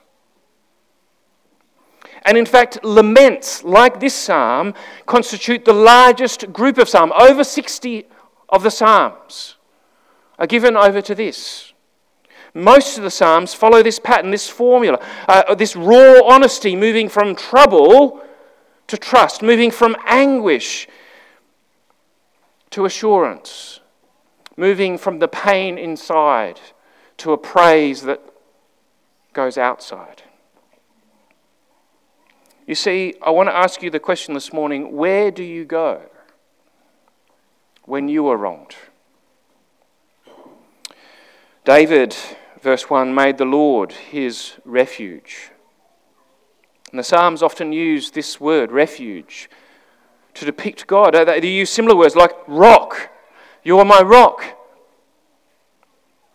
And 2.23 2.37
in 2.37 2.45
fact, 2.45 2.85
laments 2.85 3.63
like 3.63 4.01
this 4.01 4.15
psalm 4.15 4.75
constitute 5.07 5.65
the 5.65 5.73
largest 5.73 6.53
group 6.53 6.77
of 6.77 6.89
psalms. 6.89 7.13
Over 7.17 7.45
60 7.45 8.05
of 8.49 8.65
the 8.65 8.71
psalms 8.71 9.57
are 10.39 10.47
given 10.47 10.77
over 10.77 11.01
to 11.01 11.15
this. 11.15 11.73
Most 12.53 12.99
of 12.99 13.05
the 13.05 13.11
psalms 13.11 13.55
follow 13.55 13.83
this 13.83 14.01
pattern, 14.01 14.31
this 14.31 14.49
formula, 14.49 14.99
uh, 15.29 15.55
this 15.55 15.77
raw 15.77 16.21
honesty, 16.25 16.75
moving 16.75 17.09
from 17.09 17.37
trouble 17.37 18.23
to 18.87 18.97
trust, 18.97 19.43
moving 19.43 19.71
from 19.71 19.97
anguish 20.07 20.87
to 22.71 22.85
assurance 22.85 23.81
moving 24.57 24.97
from 24.97 25.19
the 25.19 25.29
pain 25.29 25.79
inside 25.79 26.61
to 27.19 27.33
a 27.33 27.39
praise 27.39 28.03
that 28.03 28.21
goes 29.33 29.59
outside. 29.59 30.23
You 32.67 32.75
see, 32.75 33.15
I 33.23 33.31
want 33.31 33.49
to 33.49 33.55
ask 33.55 33.83
you 33.83 33.91
the 33.91 34.01
question 34.01 34.35
this 34.35 34.53
morning 34.53 34.97
where 34.97 35.31
do 35.31 35.43
you 35.43 35.65
go 35.65 36.03
when 37.85 38.09
you 38.09 38.27
are 38.29 38.37
wronged? 38.37 38.75
David, 41.65 42.17
verse 42.61 42.89
1, 42.89 43.15
made 43.15 43.39
the 43.39 43.45
Lord 43.45 43.93
his 43.93 44.55
refuge. 44.65 45.51
And 46.97 47.01
the 47.01 47.05
Psalms 47.05 47.43
often 47.43 47.75
use 47.75 48.11
this 48.11 48.41
word, 48.41 48.73
refuge, 48.73 49.51
to 50.33 50.47
depict 50.47 50.87
God. 50.87 51.13
They 51.13 51.47
use 51.47 51.69
similar 51.69 51.95
words 51.95 52.17
like 52.17 52.33
rock 52.47 53.11
you 53.63 53.79
are 53.79 53.85
my 53.85 54.01
rock 54.01 54.43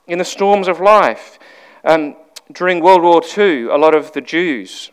in 0.06 0.20
the 0.20 0.24
storms 0.24 0.68
of 0.68 0.80
life. 0.80 1.40
Um, 1.84 2.16
during 2.54 2.80
World 2.80 3.02
War 3.02 3.24
II, 3.36 3.70
a 3.70 3.76
lot 3.76 3.96
of 3.96 4.12
the 4.12 4.22
Jews 4.22 4.92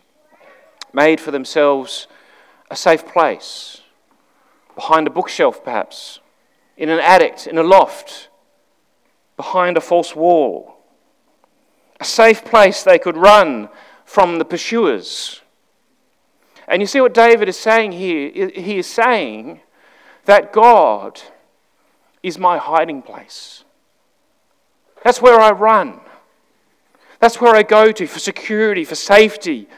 made 0.94 1.20
for 1.20 1.32
themselves 1.32 2.06
a 2.70 2.76
safe 2.76 3.06
place, 3.06 3.82
behind 4.74 5.06
a 5.06 5.10
bookshelf 5.10 5.62
perhaps, 5.62 6.20
in 6.78 6.88
an 6.88 6.98
attic, 6.98 7.46
in 7.46 7.58
a 7.58 7.62
loft, 7.62 8.30
behind 9.36 9.76
a 9.76 9.82
false 9.82 10.16
wall. 10.16 10.78
A 12.00 12.06
safe 12.06 12.42
place 12.42 12.82
they 12.82 12.98
could 12.98 13.18
run 13.18 13.68
from 14.06 14.38
the 14.38 14.46
pursuers. 14.46 15.42
And 16.68 16.82
you 16.82 16.86
see 16.86 17.00
what 17.00 17.14
David 17.14 17.48
is 17.48 17.58
saying 17.58 17.92
here? 17.92 18.50
He 18.50 18.78
is 18.78 18.86
saying 18.86 19.60
that 20.26 20.52
God 20.52 21.20
is 22.22 22.38
my 22.38 22.58
hiding 22.58 23.00
place. 23.00 23.64
That's 25.02 25.22
where 25.22 25.40
I 25.40 25.50
run. 25.52 26.00
That's 27.20 27.40
where 27.40 27.54
I 27.54 27.62
go 27.62 27.90
to 27.90 28.06
for 28.06 28.18
security, 28.18 28.84
for 28.84 28.94
safety, 28.94 29.68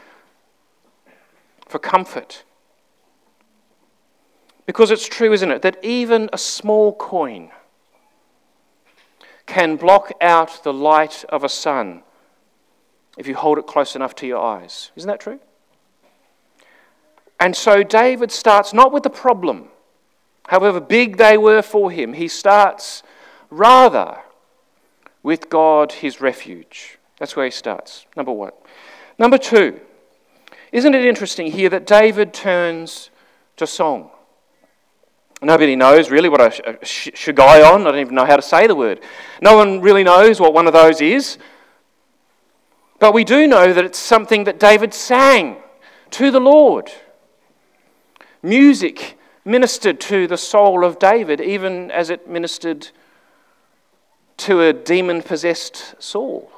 for 1.68 1.78
comfort. 1.78 2.42
Because 4.66 4.90
it's 4.90 5.08
true, 5.08 5.32
isn't 5.32 5.50
it, 5.50 5.62
that 5.62 5.82
even 5.84 6.28
a 6.32 6.38
small 6.38 6.94
coin 6.94 7.50
can 9.46 9.76
block 9.76 10.12
out 10.20 10.62
the 10.64 10.72
light 10.72 11.24
of 11.28 11.44
a 11.44 11.48
sun 11.48 12.02
if 13.16 13.26
you 13.26 13.34
hold 13.34 13.58
it 13.58 13.66
close 13.66 13.94
enough 13.96 14.14
to 14.16 14.26
your 14.26 14.42
eyes. 14.42 14.90
Isn't 14.96 15.08
that 15.08 15.20
true? 15.20 15.40
And 17.40 17.56
so 17.56 17.82
David 17.82 18.30
starts 18.30 18.72
not 18.72 18.92
with 18.92 19.02
the 19.02 19.10
problem 19.10 19.70
however 20.50 20.80
big 20.80 21.16
they 21.16 21.38
were 21.38 21.62
for 21.62 21.92
him, 21.92 22.14
he 22.14 22.26
starts 22.26 23.04
rather 23.50 24.18
with 25.22 25.48
God, 25.48 25.92
his 25.92 26.20
refuge. 26.20 26.98
That's 27.20 27.36
where 27.36 27.44
he 27.44 27.52
starts, 27.52 28.04
number 28.16 28.32
one. 28.32 28.50
Number 29.16 29.38
two, 29.38 29.78
isn't 30.72 30.92
it 30.92 31.04
interesting 31.04 31.52
here 31.52 31.68
that 31.68 31.86
David 31.86 32.34
turns 32.34 33.10
to 33.58 33.66
song? 33.66 34.10
Nobody 35.40 35.76
knows 35.76 36.10
really 36.10 36.28
what 36.28 36.40
a 36.40 36.50
shiggaion, 36.82 37.82
I 37.82 37.84
don't 37.84 38.00
even 38.00 38.16
know 38.16 38.26
how 38.26 38.36
to 38.36 38.42
say 38.42 38.66
the 38.66 38.74
word. 38.74 39.00
No 39.40 39.56
one 39.56 39.80
really 39.80 40.02
knows 40.02 40.40
what 40.40 40.52
one 40.52 40.66
of 40.66 40.72
those 40.72 41.00
is. 41.00 41.38
But 42.98 43.14
we 43.14 43.22
do 43.22 43.46
know 43.46 43.72
that 43.72 43.84
it's 43.84 44.00
something 44.00 44.44
that 44.44 44.58
David 44.58 44.92
sang 44.92 45.58
to 46.10 46.32
the 46.32 46.40
Lord. 46.40 46.90
Music 48.42 49.18
ministered 49.44 50.00
to 50.00 50.26
the 50.26 50.36
soul 50.36 50.84
of 50.84 50.98
David, 50.98 51.40
even 51.40 51.90
as 51.90 52.10
it 52.10 52.28
ministered 52.28 52.88
to 54.38 54.62
a 54.62 54.72
demon 54.72 55.22
possessed 55.22 55.94
Saul. 55.98 56.50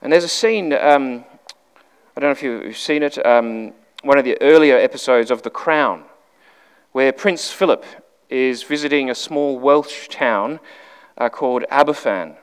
And 0.00 0.12
there's 0.12 0.24
a 0.24 0.28
scene, 0.28 0.72
um, 0.74 1.24
I 2.16 2.20
don't 2.20 2.28
know 2.28 2.30
if 2.30 2.42
you've 2.42 2.76
seen 2.76 3.02
it, 3.02 3.24
um, 3.26 3.72
one 4.02 4.18
of 4.18 4.24
the 4.24 4.40
earlier 4.42 4.76
episodes 4.76 5.30
of 5.30 5.42
The 5.42 5.50
Crown, 5.50 6.04
where 6.92 7.12
Prince 7.12 7.50
Philip 7.50 7.84
is 8.28 8.62
visiting 8.62 9.10
a 9.10 9.14
small 9.14 9.58
Welsh 9.58 10.08
town 10.08 10.60
uh, 11.16 11.28
called 11.28 11.64
Aberfan 11.72 12.36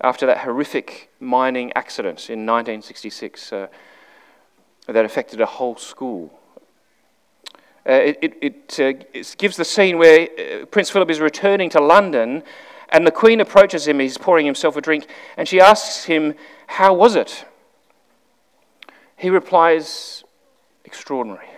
after 0.00 0.26
that 0.26 0.38
horrific 0.38 1.10
mining 1.20 1.72
accident 1.74 2.30
in 2.30 2.46
1966. 2.46 3.52
Uh, 3.52 3.66
that 4.86 5.04
affected 5.04 5.40
a 5.40 5.46
whole 5.46 5.76
school. 5.76 6.38
Uh, 7.88 7.92
it, 7.92 8.18
it, 8.22 8.36
it, 8.40 8.80
uh, 8.80 9.04
it, 9.12 9.34
gives 9.38 9.56
the 9.56 9.64
scene 9.64 9.98
where 9.98 10.28
uh, 10.38 10.66
Prince 10.66 10.90
Philip 10.90 11.10
is 11.10 11.20
returning 11.20 11.70
to 11.70 11.80
London 11.80 12.42
and 12.90 13.06
the 13.06 13.12
Queen 13.12 13.40
approaches 13.40 13.86
him. 13.86 14.00
He's 14.00 14.18
pouring 14.18 14.46
himself 14.46 14.76
a 14.76 14.80
drink 14.80 15.06
and 15.36 15.46
she 15.46 15.60
asks 15.60 16.04
him, 16.04 16.34
How 16.66 16.94
was 16.94 17.14
it? 17.14 17.44
He 19.16 19.30
replies, 19.30 20.24
Extraordinary. 20.84 21.48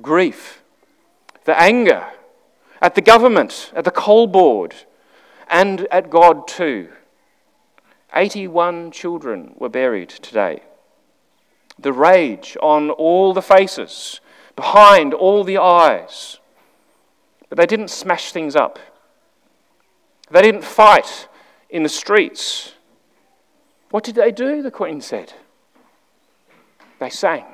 Grief, 0.00 0.62
the 1.44 1.58
anger 1.60 2.06
at 2.80 2.94
the 2.94 3.00
government, 3.00 3.72
at 3.74 3.84
the 3.84 3.90
coal 3.90 4.26
board, 4.26 4.74
and 5.48 5.86
at 5.90 6.10
God 6.10 6.46
too. 6.46 6.88
81 8.14 8.90
children 8.90 9.54
were 9.56 9.68
buried 9.68 10.08
today. 10.08 10.62
The 11.78 11.92
rage 11.92 12.56
on 12.62 12.90
all 12.90 13.32
the 13.32 13.42
faces, 13.42 14.20
behind 14.56 15.14
all 15.14 15.44
the 15.44 15.58
eyes. 15.58 16.38
But 17.48 17.58
they 17.58 17.66
didn't 17.66 17.88
smash 17.88 18.32
things 18.32 18.56
up. 18.56 18.78
They 20.30 20.42
didn't 20.42 20.64
fight 20.64 21.28
in 21.70 21.82
the 21.82 21.88
streets. 21.88 22.72
What 23.90 24.04
did 24.04 24.16
they 24.16 24.32
do? 24.32 24.62
The 24.62 24.70
Queen 24.70 25.00
said. 25.00 25.32
They 26.98 27.10
sang. 27.10 27.44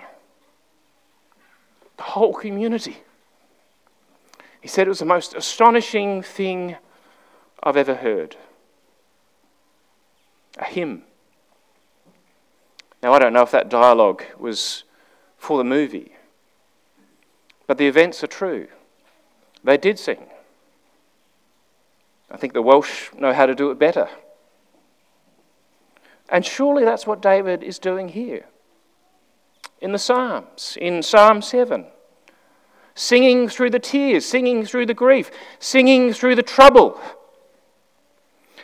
The 1.96 2.02
whole 2.02 2.34
community. 2.34 2.96
He 4.60 4.68
said 4.68 4.86
it 4.86 4.90
was 4.90 5.00
the 5.00 5.04
most 5.04 5.34
astonishing 5.34 6.22
thing 6.22 6.76
I've 7.64 7.78
ever 7.78 7.94
heard. 7.97 8.37
A 10.59 10.64
hymn. 10.64 11.02
Now, 13.02 13.12
I 13.14 13.18
don't 13.18 13.33
know 13.33 13.42
if 13.42 13.50
that 13.50 13.68
dialogue 13.68 14.23
was 14.38 14.85
for 15.38 15.59
the 15.59 15.64
movie, 15.64 16.12
but 17.66 17.78
the 17.78 17.87
events 17.87 18.23
are 18.23 18.28
true. 18.28 18.68
They 19.64 19.78
did 19.78 19.99
sing. 19.99 20.26
I 22.30 22.37
think 22.37 22.52
the 22.52 22.62
Welsh 22.62 23.12
know 23.14 23.33
how 23.33 23.47
to 23.47 23.54
do 23.54 23.71
it 23.71 23.78
better. 23.78 24.09
And 26.28 26.44
surely 26.44 26.85
that's 26.85 27.06
what 27.06 27.21
David 27.21 27.62
is 27.62 27.78
doing 27.78 28.09
here 28.09 28.44
in 29.80 29.92
the 29.92 29.99
Psalms, 29.99 30.78
in 30.80 31.02
Psalm 31.02 31.42
7. 31.42 31.87
Singing 32.94 33.49
through 33.49 33.71
the 33.71 33.78
tears, 33.78 34.25
singing 34.25 34.64
through 34.64 34.87
the 34.87 34.94
grief, 34.94 35.30
singing 35.59 36.12
through 36.12 36.37
the 36.37 36.42
trouble. 36.42 36.99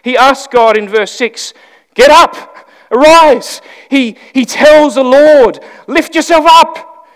He 0.03 0.17
asks 0.17 0.47
God 0.47 0.77
in 0.77 0.89
verse 0.89 1.13
6 1.13 1.55
Get 1.95 2.11
up, 2.11 2.69
arise. 2.91 3.61
He, 3.89 4.17
he 4.33 4.45
tells 4.45 4.95
the 4.95 5.05
Lord, 5.05 5.61
Lift 5.87 6.15
yourself 6.15 6.45
up. 6.47 7.07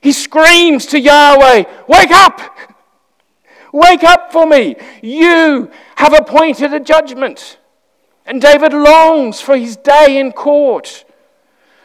He 0.00 0.12
screams 0.12 0.86
to 0.86 1.00
Yahweh, 1.00 1.64
Wake 1.88 2.10
up! 2.10 2.40
Wake 3.72 4.04
up 4.04 4.30
for 4.30 4.46
me. 4.46 4.76
You 5.02 5.68
have 5.96 6.14
appointed 6.14 6.72
a 6.72 6.78
judgment. 6.78 7.58
And 8.24 8.40
David 8.40 8.72
longs 8.72 9.40
for 9.40 9.56
his 9.56 9.76
day 9.76 10.18
in 10.18 10.30
court. 10.30 11.04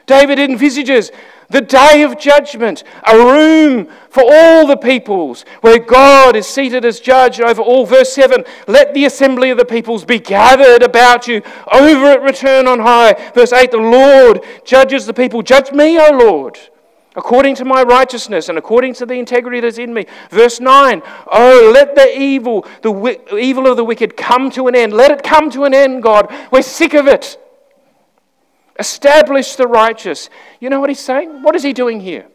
David 0.05 0.37
envisages 0.37 1.11
the 1.49 1.61
day 1.61 2.03
of 2.03 2.19
judgment, 2.19 2.83
a 3.05 3.17
room 3.17 3.87
for 4.09 4.23
all 4.25 4.67
the 4.67 4.77
peoples, 4.77 5.45
where 5.61 5.79
God 5.79 6.35
is 6.35 6.47
seated 6.47 6.85
as 6.85 6.99
judge 6.99 7.39
over 7.39 7.61
all. 7.61 7.85
Verse 7.85 8.13
7 8.13 8.43
Let 8.67 8.93
the 8.93 9.05
assembly 9.05 9.49
of 9.49 9.57
the 9.57 9.65
peoples 9.65 10.05
be 10.05 10.19
gathered 10.19 10.83
about 10.83 11.27
you, 11.27 11.41
over 11.71 12.05
at 12.05 12.21
return 12.21 12.67
on 12.67 12.79
high. 12.79 13.13
Verse 13.33 13.51
8 13.51 13.71
The 13.71 13.77
Lord 13.77 14.45
judges 14.63 15.05
the 15.05 15.13
people. 15.13 15.41
Judge 15.41 15.71
me, 15.71 15.99
O 15.99 16.11
Lord, 16.11 16.59
according 17.15 17.55
to 17.55 17.65
my 17.65 17.81
righteousness 17.81 18.49
and 18.49 18.57
according 18.57 18.93
to 18.95 19.05
the 19.07 19.15
integrity 19.15 19.59
that's 19.59 19.79
in 19.79 19.91
me. 19.91 20.05
Verse 20.29 20.59
9 20.59 21.01
Oh, 21.31 21.71
let 21.73 21.95
the 21.95 22.15
evil, 22.15 22.61
the 22.83 22.91
wi- 22.91 23.19
evil 23.39 23.65
of 23.65 23.75
the 23.75 23.83
wicked 23.83 24.15
come 24.15 24.51
to 24.51 24.67
an 24.67 24.75
end. 24.75 24.93
Let 24.93 25.09
it 25.09 25.23
come 25.23 25.49
to 25.51 25.63
an 25.63 25.73
end, 25.73 26.03
God. 26.03 26.31
We're 26.51 26.61
sick 26.61 26.93
of 26.93 27.07
it. 27.07 27.39
Establish 28.79 29.55
the 29.55 29.67
righteous. 29.67 30.29
You 30.61 30.69
know 30.69 30.79
what 30.79 30.89
he's 30.89 31.01
saying? 31.01 31.43
What 31.43 31.55
is 31.55 31.63
he 31.63 31.73
doing 31.73 31.99
here? 31.99 32.27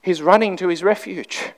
He's 0.00 0.22
running 0.22 0.56
to 0.56 0.68
his 0.68 0.82
refuge. 0.82 1.52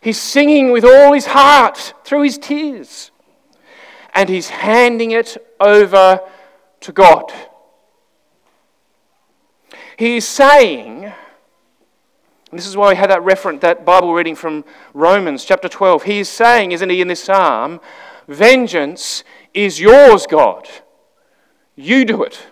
He's 0.00 0.20
singing 0.20 0.70
with 0.72 0.84
all 0.84 1.12
his 1.12 1.26
heart 1.26 1.94
through 2.04 2.22
his 2.22 2.38
tears. 2.38 3.12
And 4.14 4.28
he's 4.28 4.48
handing 4.48 5.12
it 5.12 5.36
over 5.60 6.20
to 6.80 6.92
God. 6.92 7.32
He's 9.96 10.26
saying, 10.26 11.12
this 12.52 12.66
is 12.66 12.76
why 12.76 12.90
we 12.90 12.96
had 12.96 13.10
that 13.10 13.22
reference, 13.22 13.62
that 13.62 13.84
Bible 13.84 14.12
reading 14.12 14.34
from 14.34 14.64
Romans 14.92 15.44
chapter 15.44 15.68
12. 15.68 16.02
He 16.02 16.18
is 16.18 16.28
saying, 16.28 16.72
isn't 16.72 16.90
he, 16.90 17.00
in 17.00 17.08
this 17.08 17.24
psalm, 17.24 17.80
Vengeance 18.28 19.24
is 19.54 19.80
yours, 19.80 20.26
God. 20.26 20.68
You 21.76 22.04
do 22.04 22.22
it. 22.22 22.46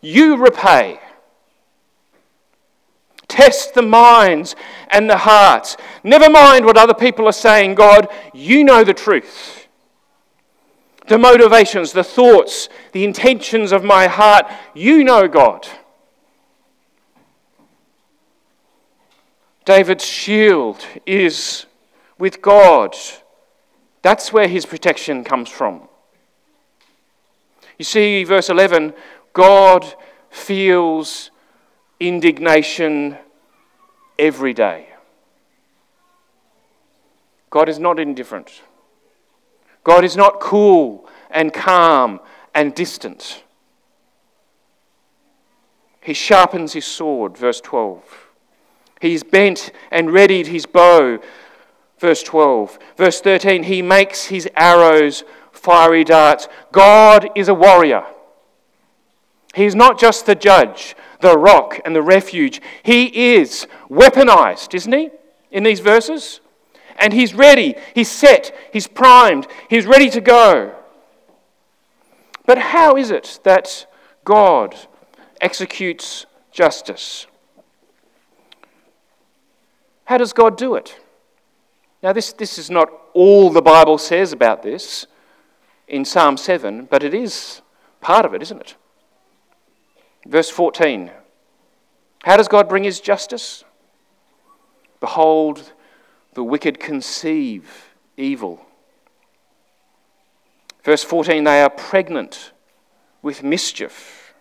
You 0.00 0.36
repay. 0.36 1.00
Test 3.26 3.74
the 3.74 3.82
minds 3.82 4.56
and 4.90 5.08
the 5.08 5.18
hearts. 5.18 5.76
Never 6.02 6.30
mind 6.30 6.64
what 6.64 6.78
other 6.78 6.94
people 6.94 7.26
are 7.26 7.32
saying, 7.32 7.74
God. 7.74 8.08
You 8.32 8.64
know 8.64 8.84
the 8.84 8.94
truth. 8.94 9.66
The 11.06 11.18
motivations, 11.18 11.92
the 11.92 12.04
thoughts, 12.04 12.68
the 12.92 13.04
intentions 13.04 13.72
of 13.72 13.84
my 13.84 14.06
heart. 14.06 14.46
You 14.74 15.04
know, 15.04 15.28
God. 15.28 15.66
David's 19.64 20.04
shield 20.04 20.84
is 21.06 21.66
with 22.18 22.40
God. 22.40 22.96
That's 24.02 24.32
where 24.32 24.48
his 24.48 24.64
protection 24.66 25.24
comes 25.24 25.48
from. 25.48 25.88
You 27.78 27.84
see, 27.84 28.24
verse 28.24 28.48
11 28.50 28.94
God 29.32 29.86
feels 30.30 31.30
indignation 32.00 33.16
every 34.18 34.52
day. 34.52 34.88
God 37.50 37.68
is 37.68 37.78
not 37.78 37.98
indifferent. 37.98 38.62
God 39.84 40.04
is 40.04 40.16
not 40.16 40.40
cool 40.40 41.08
and 41.30 41.52
calm 41.52 42.20
and 42.54 42.74
distant. 42.74 43.42
He 46.02 46.14
sharpens 46.14 46.72
his 46.72 46.84
sword, 46.84 47.36
verse 47.36 47.60
12. 47.60 48.28
He's 49.00 49.22
bent 49.22 49.72
and 49.90 50.10
readied 50.10 50.48
his 50.48 50.66
bow, 50.66 51.20
Verse 51.98 52.22
12. 52.22 52.78
Verse 52.96 53.20
13, 53.20 53.64
he 53.64 53.82
makes 53.82 54.26
his 54.26 54.48
arrows 54.56 55.24
fiery 55.52 56.04
darts. 56.04 56.48
God 56.72 57.30
is 57.34 57.48
a 57.48 57.54
warrior. 57.54 58.04
He's 59.54 59.74
not 59.74 59.98
just 59.98 60.26
the 60.26 60.34
judge, 60.34 60.94
the 61.20 61.36
rock, 61.36 61.80
and 61.84 61.94
the 61.94 62.02
refuge. 62.02 62.60
He 62.82 63.34
is 63.34 63.66
weaponized, 63.90 64.74
isn't 64.74 64.92
he, 64.92 65.10
in 65.50 65.64
these 65.64 65.80
verses? 65.80 66.40
And 66.96 67.12
he's 67.12 67.34
ready, 67.34 67.74
he's 67.94 68.10
set, 68.10 68.54
he's 68.72 68.86
primed, 68.86 69.46
he's 69.68 69.86
ready 69.86 70.10
to 70.10 70.20
go. 70.20 70.74
But 72.46 72.58
how 72.58 72.96
is 72.96 73.10
it 73.10 73.40
that 73.44 73.86
God 74.24 74.74
executes 75.40 76.26
justice? 76.50 77.26
How 80.04 80.18
does 80.18 80.32
God 80.32 80.56
do 80.56 80.74
it? 80.74 80.98
Now, 82.02 82.12
this, 82.12 82.32
this 82.32 82.58
is 82.58 82.70
not 82.70 82.90
all 83.12 83.50
the 83.50 83.62
Bible 83.62 83.98
says 83.98 84.32
about 84.32 84.62
this 84.62 85.06
in 85.88 86.04
Psalm 86.04 86.36
7, 86.36 86.86
but 86.88 87.02
it 87.02 87.12
is 87.12 87.60
part 88.00 88.24
of 88.24 88.34
it, 88.34 88.42
isn't 88.42 88.60
it? 88.60 88.76
Verse 90.26 90.50
14 90.50 91.10
How 92.22 92.36
does 92.36 92.48
God 92.48 92.68
bring 92.68 92.84
his 92.84 93.00
justice? 93.00 93.64
Behold, 95.00 95.72
the 96.34 96.44
wicked 96.44 96.78
conceive 96.78 97.94
evil. 98.16 98.64
Verse 100.84 101.02
14 101.02 101.42
They 101.42 101.62
are 101.62 101.70
pregnant 101.70 102.52
with 103.22 103.42
mischief, 103.42 104.34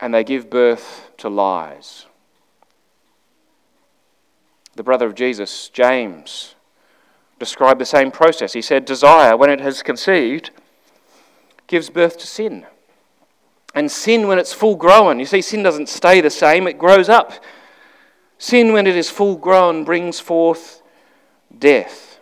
and 0.00 0.14
they 0.14 0.22
give 0.22 0.48
birth 0.48 1.10
to 1.16 1.28
lies 1.28 2.06
the 4.76 4.82
brother 4.82 5.06
of 5.06 5.14
Jesus, 5.14 5.68
James, 5.68 6.54
described 7.38 7.80
the 7.80 7.86
same 7.86 8.10
process. 8.10 8.52
He 8.52 8.62
said, 8.62 8.84
Desire, 8.84 9.36
when 9.36 9.50
it 9.50 9.60
has 9.60 9.82
conceived, 9.82 10.50
gives 11.66 11.90
birth 11.90 12.18
to 12.18 12.26
sin. 12.26 12.66
And 13.74 13.90
sin, 13.90 14.28
when 14.28 14.38
it's 14.38 14.52
full 14.52 14.76
grown, 14.76 15.18
you 15.18 15.26
see, 15.26 15.42
sin 15.42 15.62
doesn't 15.62 15.88
stay 15.88 16.20
the 16.20 16.30
same, 16.30 16.66
it 16.66 16.78
grows 16.78 17.08
up. 17.08 17.32
Sin, 18.38 18.72
when 18.72 18.86
it 18.86 18.96
is 18.96 19.10
full 19.10 19.36
grown, 19.36 19.84
brings 19.84 20.20
forth 20.20 20.82
death. 21.56 22.20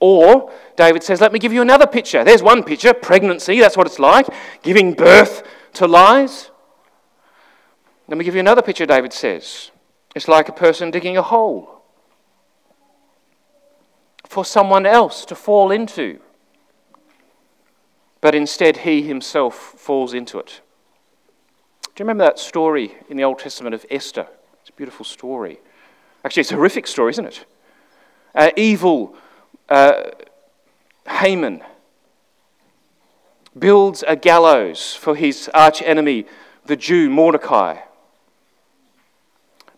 Or 0.00 0.52
David 0.76 1.02
says, 1.02 1.20
Let 1.20 1.32
me 1.32 1.38
give 1.38 1.52
you 1.52 1.62
another 1.62 1.86
picture. 1.86 2.24
There's 2.24 2.42
one 2.42 2.62
picture 2.62 2.92
pregnancy, 2.92 3.60
that's 3.60 3.76
what 3.76 3.86
it's 3.86 3.98
like, 3.98 4.26
giving 4.62 4.92
birth 4.92 5.42
to 5.74 5.86
lies. 5.86 6.50
Let 8.08 8.18
me 8.18 8.24
give 8.24 8.34
you 8.34 8.40
another 8.40 8.62
picture, 8.62 8.86
David 8.86 9.12
says. 9.12 9.70
It's 10.14 10.28
like 10.28 10.48
a 10.48 10.52
person 10.52 10.90
digging 10.90 11.16
a 11.16 11.22
hole 11.22 11.82
for 14.26 14.44
someone 14.44 14.86
else 14.86 15.24
to 15.26 15.34
fall 15.34 15.70
into. 15.70 16.20
But 18.20 18.34
instead, 18.34 18.78
he 18.78 19.02
himself 19.02 19.54
falls 19.54 20.14
into 20.14 20.38
it. 20.38 20.60
Do 21.82 22.02
you 22.02 22.04
remember 22.04 22.24
that 22.24 22.38
story 22.38 22.94
in 23.08 23.16
the 23.16 23.24
Old 23.24 23.38
Testament 23.38 23.74
of 23.74 23.84
Esther? 23.90 24.26
It's 24.60 24.70
a 24.70 24.72
beautiful 24.72 25.04
story. 25.04 25.60
Actually, 26.24 26.40
it's 26.40 26.52
a 26.52 26.56
horrific 26.56 26.86
story, 26.86 27.10
isn't 27.10 27.26
it? 27.26 27.44
Uh, 28.34 28.50
evil 28.56 29.14
uh, 29.68 30.10
Haman 31.08 31.62
builds 33.56 34.02
a 34.08 34.16
gallows 34.16 34.94
for 34.94 35.14
his 35.14 35.48
arch 35.54 35.82
enemy, 35.82 36.26
the 36.66 36.76
Jew 36.76 37.10
Mordecai. 37.10 37.76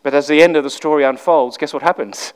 But 0.07 0.14
as 0.14 0.29
the 0.29 0.40
end 0.40 0.55
of 0.55 0.62
the 0.62 0.71
story 0.71 1.03
unfolds, 1.03 1.57
guess 1.57 1.75
what 1.75 1.83
happens? 1.83 2.33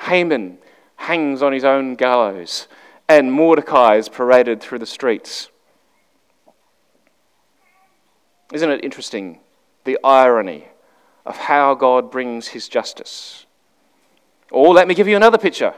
Haman 0.00 0.58
hangs 0.96 1.42
on 1.42 1.54
his 1.54 1.64
own 1.64 1.94
gallows, 1.94 2.68
and 3.08 3.32
Mordecai 3.32 3.96
is 3.96 4.10
paraded 4.10 4.60
through 4.60 4.80
the 4.80 4.84
streets. 4.84 5.48
Isn't 8.52 8.68
it 8.68 8.84
interesting 8.84 9.40
the 9.84 9.98
irony 10.04 10.66
of 11.24 11.38
how 11.38 11.74
God 11.74 12.10
brings 12.10 12.48
his 12.48 12.68
justice? 12.68 13.46
Or 14.50 14.74
let 14.74 14.86
me 14.86 14.94
give 14.94 15.08
you 15.08 15.16
another 15.16 15.38
picture 15.38 15.72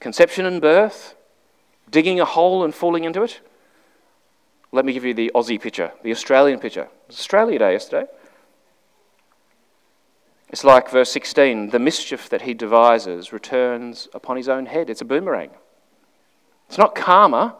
conception 0.00 0.46
and 0.46 0.62
birth, 0.62 1.14
digging 1.90 2.20
a 2.20 2.24
hole 2.24 2.64
and 2.64 2.74
falling 2.74 3.04
into 3.04 3.22
it. 3.22 3.40
Let 4.72 4.86
me 4.86 4.94
give 4.94 5.04
you 5.04 5.12
the 5.12 5.30
Aussie 5.34 5.60
picture, 5.60 5.92
the 6.02 6.10
Australian 6.10 6.58
picture. 6.58 6.88
Australia 7.10 7.58
Day 7.58 7.72
yesterday. 7.72 8.06
It's 10.52 10.64
like 10.64 10.90
verse 10.90 11.10
16 11.10 11.70
the 11.70 11.78
mischief 11.78 12.28
that 12.28 12.42
he 12.42 12.54
devises 12.54 13.32
returns 13.32 14.08
upon 14.12 14.36
his 14.36 14.48
own 14.48 14.66
head. 14.66 14.90
It's 14.90 15.00
a 15.00 15.06
boomerang. 15.06 15.50
It's 16.68 16.78
not 16.78 16.94
karma. 16.94 17.56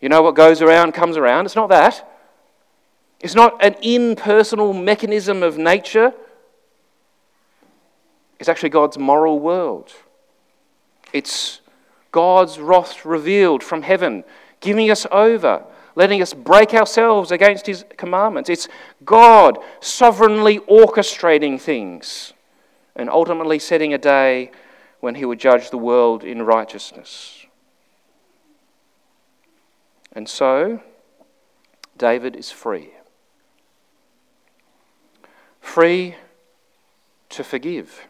You 0.00 0.08
know 0.08 0.20
what 0.20 0.34
goes 0.34 0.60
around 0.60 0.92
comes 0.92 1.16
around. 1.16 1.46
It's 1.46 1.56
not 1.56 1.68
that. 1.68 2.08
It's 3.20 3.36
not 3.36 3.64
an 3.64 3.76
impersonal 3.82 4.72
mechanism 4.72 5.44
of 5.44 5.56
nature. 5.56 6.12
It's 8.40 8.48
actually 8.48 8.70
God's 8.70 8.98
moral 8.98 9.38
world. 9.38 9.92
It's 11.12 11.60
God's 12.10 12.58
wrath 12.58 13.04
revealed 13.04 13.62
from 13.62 13.82
heaven, 13.82 14.24
giving 14.60 14.90
us 14.90 15.06
over, 15.12 15.64
letting 15.94 16.22
us 16.22 16.34
break 16.34 16.74
ourselves 16.74 17.30
against 17.30 17.66
His 17.66 17.84
commandments. 17.96 18.50
It's 18.50 18.68
God 19.04 19.58
sovereignly 19.80 20.58
orchestrating 20.60 21.60
things 21.60 22.32
and 22.96 23.08
ultimately 23.08 23.58
setting 23.58 23.92
a 23.94 23.98
day 23.98 24.50
when 25.00 25.16
He 25.16 25.24
would 25.24 25.40
judge 25.40 25.70
the 25.70 25.78
world 25.78 26.24
in 26.24 26.42
righteousness. 26.42 27.46
And 30.12 30.28
so, 30.28 30.82
David 31.96 32.36
is 32.36 32.50
free. 32.50 32.90
Free 35.60 36.16
to 37.30 37.42
forgive. 37.42 38.06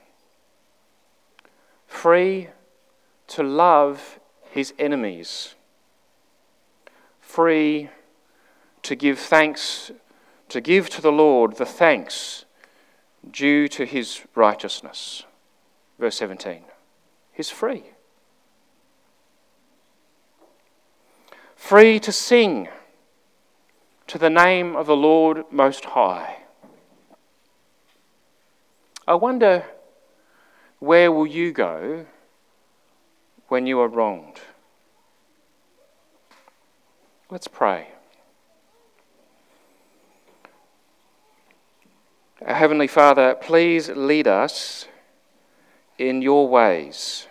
Free 1.86 2.48
to 3.28 3.42
love 3.42 4.18
his 4.50 4.74
enemies, 4.78 5.54
free 7.32 7.88
to 8.82 8.94
give 8.94 9.18
thanks, 9.18 9.90
to 10.50 10.60
give 10.60 10.90
to 10.90 11.00
the 11.00 11.10
Lord 11.10 11.56
the 11.56 11.64
thanks 11.64 12.44
due 13.30 13.68
to 13.68 13.86
his 13.86 14.20
righteousness. 14.34 15.24
Verse 15.98 16.16
17. 16.16 16.64
He's 17.32 17.48
free. 17.48 17.84
Free 21.56 21.98
to 22.00 22.12
sing 22.12 22.68
to 24.08 24.18
the 24.18 24.28
name 24.28 24.76
of 24.76 24.86
the 24.86 24.96
Lord 24.96 25.44
Most 25.50 25.86
High. 25.86 26.42
I 29.08 29.14
wonder 29.14 29.64
where 30.80 31.10
will 31.10 31.26
you 31.26 31.50
go 31.52 32.04
when 33.48 33.66
you 33.66 33.80
are 33.80 33.88
wronged. 33.88 34.40
Let's 37.32 37.48
pray. 37.48 37.88
Our 42.44 42.54
Heavenly 42.54 42.86
Father, 42.86 43.34
please 43.34 43.88
lead 43.88 44.28
us 44.28 44.86
in 45.96 46.20
your 46.20 46.46
ways, 46.46 47.26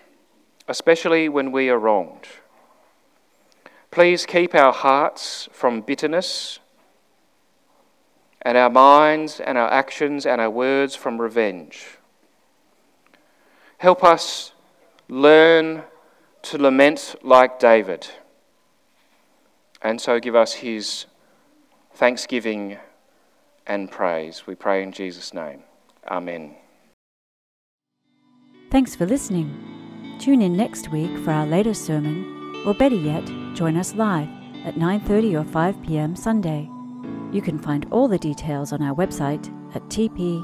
especially 0.67 1.29
when 1.29 1.51
we 1.51 1.69
are 1.69 1.77
wronged. 1.77 2.25
Please 3.91 4.25
keep 4.25 4.55
our 4.55 4.73
hearts 4.73 5.47
from 5.51 5.81
bitterness 5.81 6.57
and 8.41 8.57
our 8.57 8.71
minds 8.71 9.39
and 9.39 9.55
our 9.55 9.71
actions 9.71 10.25
and 10.25 10.41
our 10.41 10.49
words 10.49 10.95
from 10.95 11.21
revenge. 11.21 11.99
Help 13.77 14.03
us 14.03 14.53
learn 15.07 15.83
to 16.41 16.57
lament 16.57 17.13
like 17.21 17.59
David. 17.59 18.07
And 19.81 19.99
so 19.99 20.19
give 20.19 20.35
us 20.35 20.53
his 20.53 21.05
thanksgiving 21.93 22.77
and 23.65 23.89
praise. 23.89 24.45
We 24.47 24.55
pray 24.55 24.83
in 24.83 24.91
Jesus' 24.91 25.33
name. 25.33 25.63
Amen. 26.09 26.55
Thanks 28.69 28.95
for 28.95 29.05
listening. 29.05 30.17
Tune 30.19 30.41
in 30.41 30.55
next 30.55 30.91
week 30.91 31.17
for 31.19 31.31
our 31.31 31.45
latest 31.45 31.83
sermon, 31.85 32.63
or 32.65 32.73
better 32.73 32.95
yet, 32.95 33.25
join 33.55 33.75
us 33.75 33.95
live 33.95 34.29
at 34.63 34.75
9:30 34.75 35.39
or 35.39 35.43
5 35.43 35.81
p.m. 35.83 36.15
Sunday. 36.15 36.69
You 37.31 37.41
can 37.41 37.57
find 37.57 37.85
all 37.91 38.07
the 38.07 38.19
details 38.19 38.71
on 38.71 38.81
our 38.81 38.95
website 38.95 39.49
at 39.75 39.81
tpcc.org.au. 39.89 40.41